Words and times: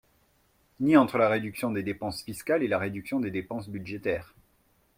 Ni 0.79 0.97
entre 0.97 1.19
la 1.19 1.29
réduction 1.29 1.69
des 1.69 1.83
dépenses 1.83 2.23
fiscales 2.23 2.63
et 2.63 2.67
la 2.67 2.79
réduction 2.79 3.19
des 3.19 3.29
dépenses 3.29 3.69
budgétaires. 3.69 4.33